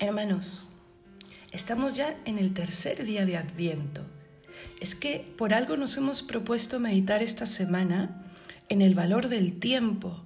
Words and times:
Hermanos, 0.00 0.64
estamos 1.52 1.94
ya 1.94 2.16
en 2.24 2.38
el 2.38 2.52
tercer 2.52 3.04
día 3.04 3.24
de 3.24 3.36
Adviento. 3.36 4.02
Es 4.80 4.96
que 4.96 5.32
por 5.38 5.54
algo 5.54 5.76
nos 5.76 5.96
hemos 5.96 6.22
propuesto 6.22 6.80
meditar 6.80 7.22
esta 7.22 7.46
semana 7.46 8.24
en 8.68 8.82
el 8.82 8.96
valor 8.96 9.28
del 9.28 9.60
tiempo. 9.60 10.24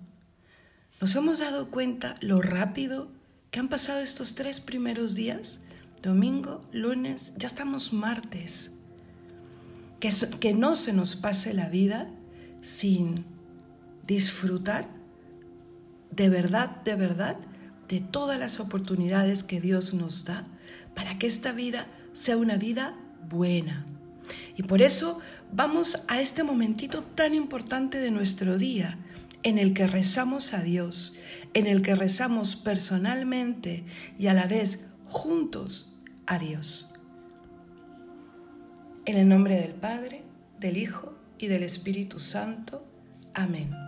¿Nos 1.03 1.15
hemos 1.17 1.41
dado 1.41 1.71
cuenta 1.71 2.17
lo 2.21 2.41
rápido 2.41 3.09
que 3.51 3.61
han 3.61 3.69
pasado 3.69 4.01
estos 4.01 4.35
tres 4.35 4.59
primeros 4.61 5.15
días? 5.15 5.61
Domingo, 6.03 6.63
lunes, 6.73 7.35
ya 7.37 7.47
estamos 7.47 7.93
martes. 7.93 8.71
Que, 10.01 10.55
no 10.55 10.77
se 10.77 10.95
nos 10.95 11.15
pase 11.15 11.53
la 11.53 11.69
vida 11.69 12.09
sin 12.63 13.27
disfrutar 14.07 14.89
de 16.11 16.31
verdad, 16.31 16.71
de 16.85 16.95
verdad, 16.95 17.37
de 17.89 18.01
todas 18.01 18.39
las 18.39 18.61
oportunidades 18.61 19.43
que 19.45 19.61
Dios 19.61 19.95
nos 19.95 20.25
da 20.25 20.47
para 20.95 21.19
que 21.19 21.27
esta 21.27 21.53
vida 21.53 21.87
sea 22.13 22.37
una 22.37 22.57
vida 22.57 22.95
buena. 23.29 23.87
Y 24.57 24.63
por 24.63 24.83
eso 24.83 25.21
vamos 25.53 26.03
a 26.09 26.21
este 26.21 26.43
momentito 26.43 27.03
tan 27.03 27.35
importante 27.35 27.99
de 27.99 28.11
nuestro 28.11 28.59
día, 28.59 28.99
en 29.43 29.59
el 29.59 29.73
que 29.73 29.87
rezamos 29.87 30.53
a 30.53 30.63
Dios, 30.63 31.15
en 31.55 31.67
el 31.67 31.83
que 31.83 31.95
rezamos 31.95 32.57
personalmente 32.57 33.85
y 34.19 34.27
a 34.27 34.35
la 34.35 34.47
vez 34.47 34.81
juntos 35.05 35.95
a 36.27 36.39
Dios. 36.39 36.91
En 39.05 39.17
el 39.17 39.29
nombre 39.29 39.61
del 39.61 39.73
Padre, 39.73 40.23
del 40.61 40.77
Hijo 40.77 41.15
y 41.39 41.47
del 41.47 41.63
Espíritu 41.63 42.19
Santo. 42.19 42.85
Amén. 43.33 43.88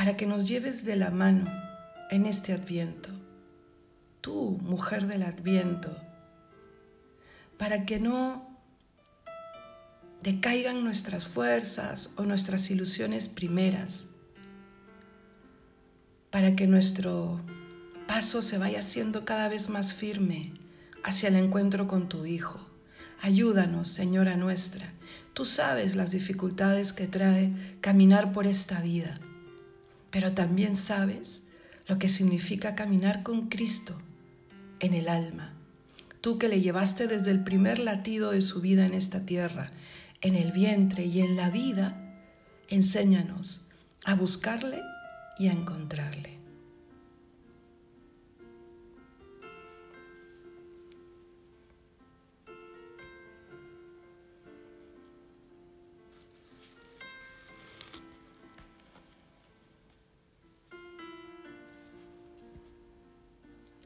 para 0.00 0.16
que 0.16 0.24
nos 0.24 0.48
lleves 0.48 0.82
de 0.82 0.96
la 0.96 1.10
mano 1.10 1.44
en 2.08 2.24
este 2.24 2.54
adviento. 2.54 3.10
Tú, 4.22 4.58
mujer 4.62 5.06
del 5.06 5.22
adviento, 5.22 5.94
para 7.58 7.84
que 7.84 8.00
no 8.00 8.48
decaigan 10.22 10.84
nuestras 10.84 11.26
fuerzas 11.26 12.08
o 12.16 12.22
nuestras 12.22 12.70
ilusiones 12.70 13.28
primeras, 13.28 14.06
para 16.30 16.56
que 16.56 16.66
nuestro 16.66 17.42
paso 18.08 18.40
se 18.40 18.56
vaya 18.56 18.78
haciendo 18.78 19.26
cada 19.26 19.50
vez 19.50 19.68
más 19.68 19.92
firme 19.92 20.54
hacia 21.04 21.28
el 21.28 21.36
encuentro 21.36 21.88
con 21.88 22.08
tu 22.08 22.24
Hijo. 22.24 22.58
Ayúdanos, 23.20 23.88
Señora 23.90 24.38
nuestra. 24.38 24.94
Tú 25.34 25.44
sabes 25.44 25.94
las 25.94 26.10
dificultades 26.10 26.94
que 26.94 27.06
trae 27.06 27.52
caminar 27.82 28.32
por 28.32 28.46
esta 28.46 28.80
vida 28.80 29.20
pero 30.10 30.32
también 30.32 30.76
sabes 30.76 31.42
lo 31.86 31.98
que 31.98 32.08
significa 32.08 32.74
caminar 32.74 33.22
con 33.22 33.48
Cristo 33.48 34.00
en 34.80 34.94
el 34.94 35.08
alma. 35.08 35.52
Tú 36.20 36.38
que 36.38 36.48
le 36.48 36.60
llevaste 36.60 37.06
desde 37.06 37.30
el 37.30 37.42
primer 37.44 37.78
latido 37.78 38.32
de 38.32 38.42
su 38.42 38.60
vida 38.60 38.84
en 38.86 38.94
esta 38.94 39.24
tierra, 39.24 39.70
en 40.20 40.34
el 40.34 40.52
vientre 40.52 41.06
y 41.06 41.20
en 41.20 41.36
la 41.36 41.50
vida, 41.50 41.96
enséñanos 42.68 43.60
a 44.04 44.14
buscarle 44.14 44.80
y 45.38 45.48
a 45.48 45.52
encontrarle. 45.52 46.39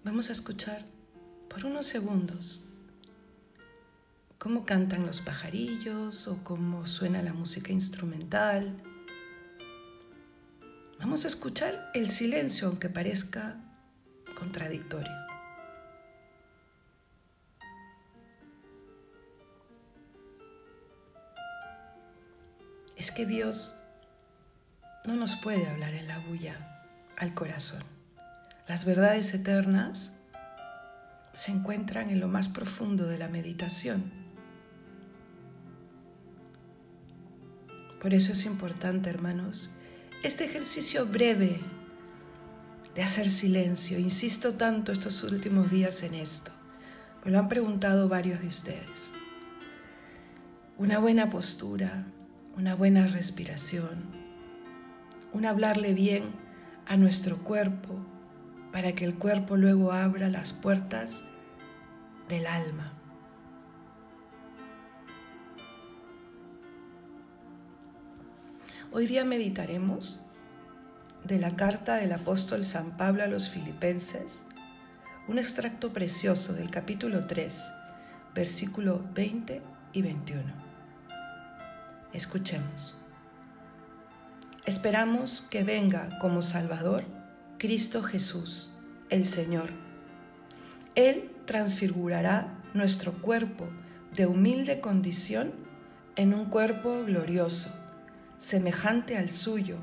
Vamos 0.05 0.29
a 0.29 0.33
escuchar 0.33 0.85
por 1.49 1.65
unos 1.65 1.87
segundos 1.87 2.63
cómo 4.37 4.67
cantan 4.67 5.07
los 5.07 5.23
pajarillos 5.23 6.29
o 6.29 6.45
cómo 6.45 6.87
suena 6.87 7.23
la 7.23 7.33
música 7.33 7.73
instrumental. 7.73 8.83
Vamos 10.99 11.25
a 11.25 11.29
escuchar 11.29 11.91
el 11.95 12.11
silencio 12.11 12.69
aunque 12.69 12.91
parezca 12.91 13.57
contradictorio. 14.39 15.11
Es 22.95 23.11
que 23.11 23.25
Dios 23.25 23.75
no 25.07 25.17
nos 25.17 25.35
puede 25.37 25.67
hablar 25.67 25.95
en 25.95 26.09
la 26.09 26.19
bulla 26.19 26.85
al 27.17 27.33
corazón. 27.33 28.04
Las 28.67 28.87
verdades 28.87 29.35
eternas 29.35 30.11
se 31.35 31.53
encuentran 31.53 32.09
en 32.09 32.21
lo 32.21 32.29
más 32.29 32.49
profundo 32.49 33.07
de 33.07 33.19
la 33.19 33.29
meditación. 33.29 34.11
Por 38.01 38.15
eso 38.15 38.33
es 38.33 38.47
importante, 38.47 39.11
hermanos, 39.11 39.71
este 40.23 40.47
ejercicio 40.47 41.05
breve 41.05 41.61
de 42.95 43.03
hacer 43.03 43.29
silencio. 43.29 43.99
Insisto 43.99 44.55
tanto 44.55 44.93
estos 44.93 45.23
últimos 45.23 45.71
días 45.71 46.03
en 46.03 46.15
esto. 46.15 46.51
Me 47.25 47.31
lo 47.31 47.39
han 47.39 47.49
preguntado 47.49 48.09
varios 48.09 48.41
de 48.41 48.49
ustedes. 48.49 49.13
Una 50.79 50.99
buena 50.99 51.29
postura, 51.29 52.07
una 52.57 52.75
buena 52.75 53.07
respiración, 53.09 54.07
un 55.33 55.45
hablarle 55.45 55.93
bien 55.93 56.33
a 56.87 56.97
nuestro 56.97 57.39
cuerpo, 57.39 57.99
para 58.75 58.93
que 58.97 59.05
el 59.05 59.15
cuerpo 59.15 59.57
luego 59.57 59.93
abra 59.93 60.29
las 60.29 60.53
puertas 60.53 61.23
del 62.29 62.45
alma. 62.45 62.93
Hoy 68.91 69.07
día 69.07 69.25
meditaremos 69.25 70.21
de 71.23 71.39
la 71.39 71.55
carta 71.55 71.95
del 71.95 72.11
apóstol 72.15 72.65
San 72.65 72.97
Pablo 72.97 73.23
a 73.23 73.29
los 73.29 73.49
filipenses, 73.49 74.43
un 75.29 75.39
extracto 75.39 75.93
precioso 75.93 76.53
del 76.53 76.69
capítulo 76.69 77.29
3, 77.29 77.73
versículo 78.35 79.05
20 79.15 79.63
y 79.93 80.03
21. 80.03 80.43
Escuchemos. 82.13 82.99
Esperamos 84.67 85.43
que 85.43 85.63
venga 85.63 86.19
como 86.19 86.43
Salvador 86.43 87.05
Cristo 87.59 88.03
Jesús, 88.03 88.71
el 89.11 89.27
Señor. 89.27 89.71
Él 90.95 91.31
transfigurará 91.47 92.49
nuestro 92.75 93.13
cuerpo 93.13 93.69
de 94.15 94.27
humilde 94.27 94.81
condición 94.81 95.53
en 96.17 96.35
un 96.35 96.47
cuerpo 96.47 97.05
glorioso, 97.05 97.71
semejante 98.39 99.17
al 99.17 99.31
suyo, 99.31 99.79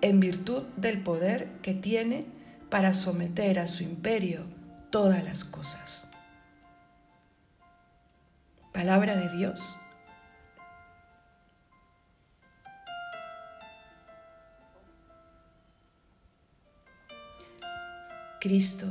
en 0.00 0.20
virtud 0.20 0.64
del 0.76 1.02
poder 1.02 1.48
que 1.62 1.74
tiene 1.74 2.26
para 2.70 2.94
someter 2.94 3.58
a 3.58 3.66
su 3.66 3.82
imperio 3.82 4.44
todas 4.90 5.22
las 5.24 5.44
cosas. 5.44 6.08
Palabra 8.72 9.16
de 9.16 9.36
Dios 9.36 9.76
Cristo, 18.44 18.88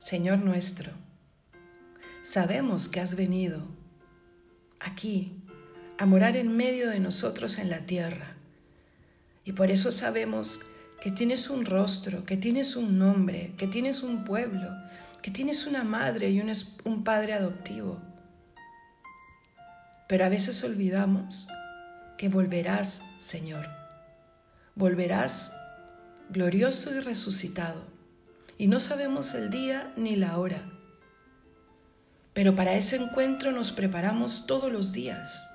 Señor 0.00 0.40
nuestro, 0.40 0.90
sabemos 2.24 2.88
que 2.88 2.98
has 2.98 3.14
venido 3.14 3.62
aquí 4.80 5.36
a 5.98 6.04
morar 6.04 6.36
en 6.36 6.56
medio 6.56 6.90
de 6.90 6.98
nosotros 6.98 7.58
en 7.58 7.70
la 7.70 7.86
tierra. 7.86 8.34
Y 9.44 9.52
por 9.52 9.70
eso 9.70 9.92
sabemos 9.92 10.58
que 11.00 11.12
tienes 11.12 11.48
un 11.48 11.64
rostro, 11.64 12.24
que 12.24 12.36
tienes 12.36 12.74
un 12.74 12.98
nombre, 12.98 13.52
que 13.56 13.68
tienes 13.68 14.02
un 14.02 14.24
pueblo, 14.24 14.68
que 15.22 15.30
tienes 15.30 15.64
una 15.64 15.84
madre 15.84 16.30
y 16.30 16.40
un, 16.40 17.04
padre 17.04 17.34
adoptivo. 17.34 18.02
Pero 20.08 20.24
a 20.24 20.28
veces 20.28 20.64
olvidamos 20.64 21.46
que 22.18 22.28
volverás, 22.28 23.00
Señor. 23.20 23.68
Volverás 24.74 25.52
glorioso 26.30 26.92
y 26.92 26.98
resucitado. 26.98 27.91
Y 28.62 28.68
no 28.68 28.78
sabemos 28.78 29.34
el 29.34 29.50
día 29.50 29.92
ni 29.96 30.14
la 30.14 30.38
hora. 30.38 30.62
Pero 32.32 32.54
para 32.54 32.74
ese 32.74 32.94
encuentro 32.94 33.50
nos 33.50 33.72
preparamos 33.72 34.46
todos 34.46 34.70
los 34.70 34.92
días. 34.92 35.48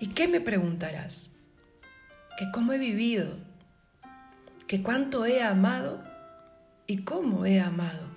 ¿Y 0.00 0.08
qué 0.08 0.26
me 0.26 0.40
preguntarás? 0.40 1.30
¿Que 2.36 2.50
cómo 2.50 2.72
he 2.72 2.78
vivido? 2.78 3.28
¿Que 4.66 4.82
cuánto 4.82 5.24
he 5.24 5.40
amado? 5.40 6.02
¿Y 6.88 7.04
cómo 7.04 7.46
he 7.46 7.60
amado? 7.60 8.08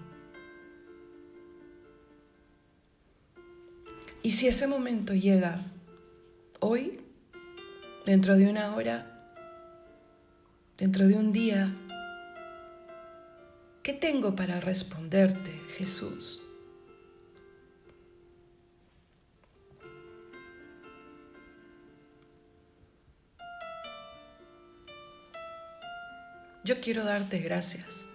Y 4.23 4.31
si 4.31 4.47
ese 4.47 4.65
momento 4.65 5.13
llega 5.13 5.61
hoy, 6.61 6.99
dentro 8.07 8.35
de 8.37 8.49
una 8.49 8.73
hora, 8.73 9.29
dentro 10.79 11.07
de 11.07 11.13
un 11.13 11.31
día, 11.31 11.75
¿qué 13.87 13.93
tengo 13.93 14.35
para 14.35 14.59
responderte, 14.59 15.61
Jesús? 15.77 16.43
Yo 26.65 26.81
quiero 26.81 27.05
darte 27.05 27.39
gracias 27.39 28.05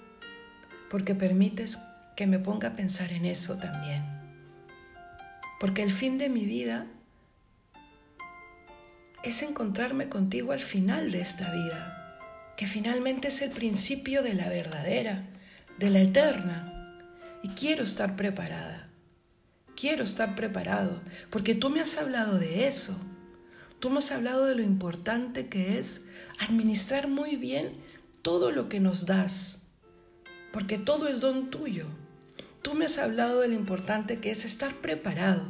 porque 0.91 1.15
permites 1.15 1.79
que 2.17 2.27
me 2.27 2.39
ponga 2.39 2.69
a 2.69 2.77
pensar 2.77 3.11
en 3.11 3.25
eso 3.25 3.57
también. 3.57 4.05
Porque 5.59 5.83
el 5.83 5.91
fin 5.91 6.19
de 6.19 6.29
mi 6.29 6.45
vida 6.45 6.87
es 9.23 9.41
encontrarme 9.41 10.11
contigo 10.11 10.53
al 10.53 10.61
final 10.61 11.11
de 11.11 11.23
esta 11.23 11.51
vida, 11.51 12.19
que 12.59 12.67
finalmente 12.67 13.29
es 13.29 13.41
el 13.41 13.53
principio 13.53 14.23
de 14.23 14.35
la 14.35 14.51
verdadera, 14.51 15.32
de 15.83 15.91
la 15.91 16.01
eterna. 16.01 16.97
Y 17.43 17.49
quiero 17.49 17.83
estar 17.83 18.15
preparada, 18.15 18.89
quiero 19.75 20.05
estar 20.05 20.37
preparado, 20.37 21.01
porque 21.29 21.57
tú 21.57 21.71
me 21.71 21.81
has 21.81 21.97
hablado 21.97 22.39
de 22.39 22.69
eso. 22.69 22.97
Tú 23.81 23.91
me 23.91 23.99
has 23.99 24.13
hablado 24.13 24.47
de 24.47 24.55
lo 24.55 24.63
importante 24.63 25.49
que 25.49 25.81
es 25.81 26.01
administrar 26.39 27.09
muy 27.09 27.35
bien 27.35 27.73
todo 28.23 28.53
lo 28.53 28.69
que 28.69 28.79
nos 28.79 29.07
das, 29.07 29.61
porque 30.53 30.79
todo 30.79 31.09
es 31.09 31.19
don 31.19 31.51
tuyo. 31.51 31.87
Tú 32.63 32.75
me 32.75 32.85
has 32.85 32.99
hablado 32.99 33.41
de 33.41 33.49
lo 33.49 33.55
importante 33.55 34.21
que 34.21 34.31
es 34.31 34.45
estar 34.45 34.77
preparado, 34.77 35.49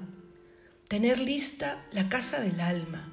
tener 0.89 1.19
lista 1.19 1.85
la 1.93 2.09
casa 2.09 2.41
del 2.41 2.59
alma. 2.63 3.13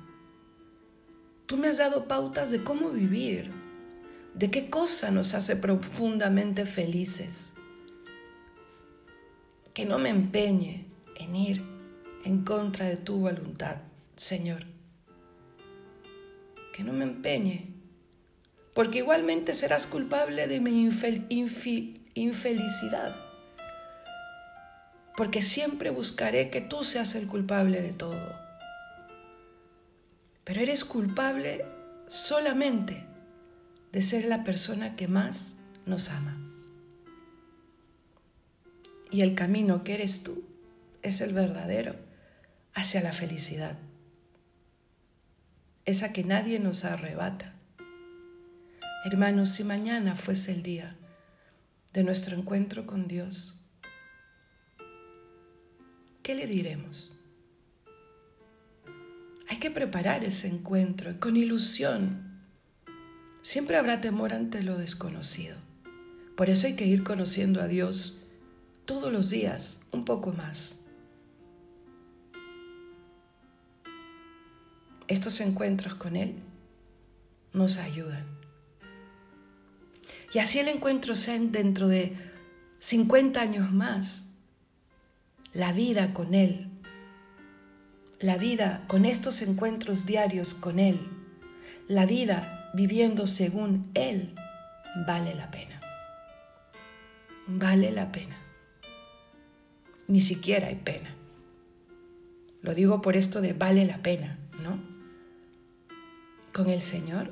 Tú 1.48 1.58
me 1.58 1.68
has 1.68 1.80
dado 1.80 2.08
pautas 2.08 2.50
de 2.50 2.64
cómo 2.64 2.92
vivir, 2.92 3.52
de 4.40 4.50
qué 4.50 4.70
cosa 4.70 5.12
nos 5.12 5.34
hace 5.34 5.58
profundamente 5.58 6.66
felices. 6.66 7.52
Que 9.74 9.86
no 9.86 10.00
me 10.00 10.08
empeñe 10.08 10.86
en 11.18 11.36
ir 11.36 11.62
en 12.24 12.46
contra 12.46 12.86
de 12.86 12.96
tu 12.96 13.18
voluntad, 13.18 13.82
Señor. 14.16 14.66
Que 16.74 16.86
no 16.86 16.94
me 16.94 17.04
empeñe 17.04 17.68
porque 18.74 19.00
igualmente 19.00 19.54
serás 19.54 19.86
culpable 19.86 20.48
de 20.48 20.62
mi 20.62 20.90
infelicidad. 22.14 23.16
Porque 25.18 25.42
siempre 25.42 25.90
buscaré 25.90 26.50
que 26.50 26.62
tú 26.62 26.86
seas 26.86 27.14
el 27.16 27.28
culpable 27.28 27.82
de 27.82 27.92
todo. 27.92 28.40
Pero 30.46 30.62
eres 30.62 30.86
culpable 30.86 31.66
solamente 32.08 33.09
de 33.92 34.02
ser 34.02 34.26
la 34.26 34.44
persona 34.44 34.96
que 34.96 35.08
más 35.08 35.54
nos 35.86 36.10
ama. 36.10 36.38
Y 39.12 39.22
el 39.22 39.34
camino 39.36 39.84
que 39.84 39.96
eres 39.96 40.24
tú 40.24 40.44
es 41.02 41.22
el 41.22 41.34
verdadero 41.34 41.96
hacia 42.74 43.02
la 43.02 43.14
felicidad. 43.14 43.78
Esa 45.86 46.14
que 46.14 46.24
nadie 46.24 46.60
nos 46.60 46.86
arrebata. 46.86 47.56
Hermanos, 49.06 49.50
si 49.50 49.64
mañana 49.64 50.16
fuese 50.16 50.52
el 50.52 50.62
día 50.62 50.96
de 51.94 52.04
nuestro 52.04 52.36
encuentro 52.36 52.86
con 52.86 53.08
Dios, 53.08 53.60
¿qué 56.22 56.36
le 56.36 56.46
diremos? 56.46 57.20
Hay 59.48 59.58
que 59.58 59.72
preparar 59.72 60.24
ese 60.24 60.48
encuentro 60.48 61.20
con 61.20 61.36
ilusión. 61.36 62.29
Siempre 63.42 63.78
habrá 63.78 64.02
temor 64.02 64.34
ante 64.34 64.62
lo 64.64 64.78
desconocido. 64.78 65.56
Por 66.36 66.50
eso 66.50 66.68
hay 66.68 66.76
que 66.76 66.86
ir 66.86 67.04
conociendo 67.04 67.62
a 67.62 67.68
Dios 67.68 68.18
todos 68.86 69.12
los 69.12 69.30
días 69.30 69.80
un 69.92 70.06
poco 70.06 70.34
más. 70.34 70.78
Estos 75.08 75.40
encuentros 75.42 75.96
con 75.96 76.16
Él 76.16 76.36
nos 77.54 77.78
ayudan. 77.78 78.26
Y 80.34 80.40
así 80.40 80.60
el 80.60 80.68
encuentro 80.68 81.16
sea 81.16 81.40
dentro 81.40 81.88
de 81.88 82.16
50 82.80 83.42
años 83.42 83.72
más. 83.72 84.24
La 85.54 85.72
vida 85.72 86.14
con 86.14 86.34
Él. 86.34 86.68
La 88.20 88.38
vida 88.38 88.84
con 88.88 89.06
estos 89.06 89.42
encuentros 89.42 90.06
diarios 90.06 90.54
con 90.54 90.78
Él. 90.78 91.00
La 91.88 92.06
vida 92.06 92.59
viviendo 92.74 93.28
según 93.28 93.92
Él 93.94 94.36
vale 95.08 95.36
la 95.36 95.52
pena. 95.52 95.80
Vale 97.48 97.92
la 97.92 98.12
pena. 98.12 98.38
Ni 100.08 100.22
siquiera 100.22 100.68
hay 100.68 100.76
pena. 100.76 101.16
Lo 102.62 102.74
digo 102.74 103.02
por 103.02 103.16
esto 103.16 103.42
de 103.42 103.54
vale 103.54 103.86
la 103.86 103.98
pena, 104.00 104.38
¿no? 104.62 104.80
Con 106.52 106.70
el 106.70 106.82
Señor 106.82 107.32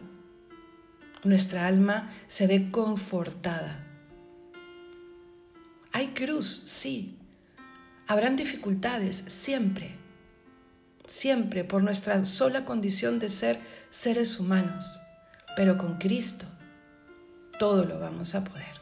nuestra 1.23 1.67
alma 1.67 2.11
se 2.27 2.47
ve 2.47 2.69
confortada. 2.71 3.83
Hay 5.91 6.09
cruz, 6.09 6.63
sí. 6.65 7.17
Habrán 8.07 8.35
dificultades, 8.35 9.23
siempre. 9.27 9.91
Siempre 11.05 11.63
por 11.63 11.83
nuestra 11.83 12.23
sola 12.25 12.65
condición 12.65 13.19
de 13.19 13.29
ser 13.29 13.59
seres 13.89 14.39
humanos. 14.39 15.01
Pero 15.57 15.75
con 15.75 15.97
Cristo 15.97 16.45
todo 17.57 17.83
lo 17.83 17.99
vamos 17.99 18.35
a 18.35 18.43
poder. 18.43 18.79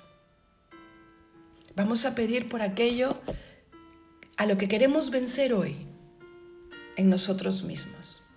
Vamos 1.74 2.04
a 2.04 2.16
pedir 2.16 2.50
por 2.50 2.62
aquello 2.62 3.18
a 4.36 4.46
lo 4.46 4.58
que 4.58 4.68
queremos 4.68 5.10
vencer 5.10 5.54
hoy 5.54 5.88
en 6.98 7.10
nosotros 7.10 7.64
mismos. 7.64 8.28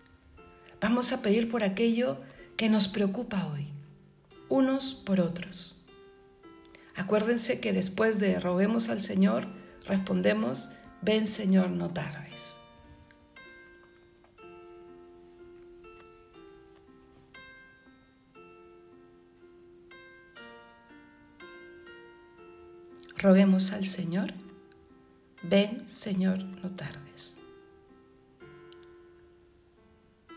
Vamos 0.80 1.11
a 1.11 1.21
pedir 1.21 1.50
por 1.50 1.64
aquello 1.64 2.18
que 2.57 2.68
nos 2.68 2.87
preocupa 2.87 3.45
hoy 3.49 3.66
unos 4.49 4.95
por 4.95 5.18
otros. 5.18 5.85
Acuérdense 6.95 7.59
que 7.59 7.73
después 7.73 8.21
de 8.21 8.38
roguemos 8.38 8.88
al 8.88 9.02
Señor, 9.02 9.49
respondemos, 9.85 10.71
ven 11.02 11.26
Señor, 11.26 11.71
no 11.71 11.90
tardes. 11.90 12.57
Roguemos 23.18 23.72
al 23.72 23.84
Señor, 23.84 24.32
ven 25.42 25.88
Señor, 25.88 26.38
no 26.38 26.70
tardes. 26.70 27.37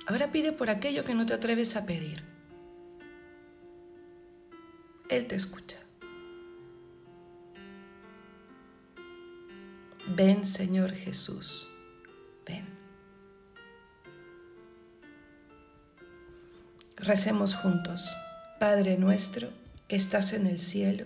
Ahora 0.07 0.31
pide 0.31 0.51
por 0.51 0.71
aquello 0.71 1.05
que 1.05 1.13
no 1.13 1.27
te 1.27 1.35
atreves 1.35 1.75
a 1.75 1.85
pedir. 1.85 2.23
Él 5.09 5.27
te 5.27 5.35
escucha. 5.35 5.77
Ven, 10.07 10.43
Señor 10.43 10.91
Jesús, 10.93 11.67
ven. 12.47 12.65
Recemos 16.95 17.53
juntos. 17.53 18.09
Padre 18.59 18.97
nuestro, 18.97 19.50
que 19.88 19.95
estás 19.95 20.33
en 20.33 20.47
el 20.47 20.57
cielo, 20.57 21.05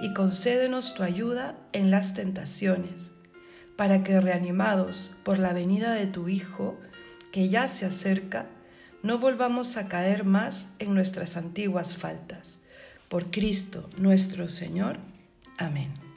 y 0.00 0.14
concédenos 0.14 0.94
tu 0.94 1.02
ayuda 1.02 1.56
en 1.72 1.90
las 1.90 2.14
tentaciones, 2.14 3.10
para 3.76 4.02
que 4.02 4.20
reanimados 4.20 5.10
por 5.24 5.38
la 5.38 5.52
venida 5.52 5.92
de 5.92 6.06
tu 6.06 6.28
Hijo, 6.28 6.78
que 7.32 7.48
ya 7.48 7.68
se 7.68 7.86
acerca, 7.86 8.46
no 9.02 9.18
volvamos 9.18 9.76
a 9.76 9.88
caer 9.88 10.24
más 10.24 10.68
en 10.78 10.94
nuestras 10.94 11.36
antiguas 11.36 11.96
faltas. 11.96 12.60
Por 13.08 13.30
Cristo 13.30 13.88
nuestro 13.96 14.48
Señor. 14.48 14.98
Amén. 15.58 16.09